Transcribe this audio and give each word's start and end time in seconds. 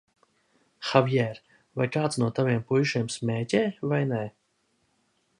Havjēr, 0.91 1.41
vai 1.81 1.85
kāds 1.95 2.17
no 2.23 2.29
taviem 2.39 2.63
puišiem 2.71 3.11
smēķē, 3.17 3.61
vai 3.93 3.99
nē? 4.13 4.23